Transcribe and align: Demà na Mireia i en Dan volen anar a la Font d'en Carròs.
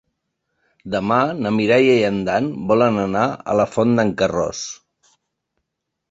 Demà 0.93 1.17
na 1.41 1.49
Mireia 1.57 1.97
i 1.97 2.07
en 2.07 2.17
Dan 2.29 2.47
volen 2.71 2.97
anar 3.01 3.25
a 3.53 3.55
la 3.59 3.67
Font 3.75 3.93
d'en 3.99 4.15
Carròs. 4.23 4.63